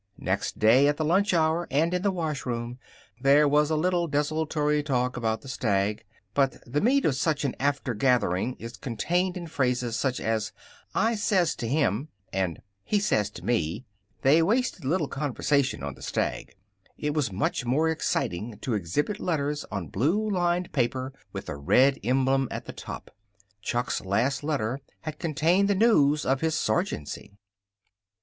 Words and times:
Next 0.17 0.57
day, 0.57 0.87
at 0.87 0.97
the 0.97 1.05
lunch 1.05 1.31
hour 1.31 1.67
and 1.69 1.93
in 1.93 2.01
the 2.01 2.09
washroom, 2.09 2.79
there 3.21 3.47
was 3.47 3.69
a 3.69 3.75
little 3.75 4.07
desultory 4.07 4.81
talk 4.81 5.15
about 5.15 5.41
the 5.41 5.47
stag. 5.47 6.05
But 6.33 6.57
the 6.65 6.81
meat 6.81 7.05
of 7.05 7.13
such 7.13 7.45
an 7.45 7.53
aftergathering 7.59 8.55
is 8.57 8.77
contained 8.77 9.37
in 9.37 9.45
phrases 9.45 9.95
such 9.95 10.19
as 10.19 10.53
"I 10.95 11.13
says 11.13 11.53
to 11.57 11.67
him" 11.67 12.07
and 12.33 12.63
"He 12.83 12.99
says 12.99 13.29
to 13.29 13.45
me." 13.45 13.85
They 14.23 14.41
wasted 14.41 14.85
little 14.85 15.07
conversation 15.07 15.83
on 15.83 15.93
the 15.93 16.01
stag. 16.01 16.55
It 16.97 17.13
was 17.13 17.31
much 17.31 17.63
more 17.63 17.87
exciting 17.87 18.57
to 18.63 18.73
exhibit 18.73 19.19
letters 19.19 19.65
on 19.69 19.89
blue 19.89 20.27
lined 20.27 20.71
paper 20.71 21.13
with 21.31 21.45
the 21.45 21.57
red 21.57 21.99
emblem 22.03 22.47
at 22.49 22.65
the 22.65 22.73
top. 22.73 23.11
Chuck's 23.61 24.01
last 24.03 24.43
letter 24.43 24.79
had 25.01 25.19
contained 25.19 25.67
the 25.69 25.75
news 25.75 26.25
of 26.25 26.41
his 26.41 26.55
sergeancy. 26.55 27.37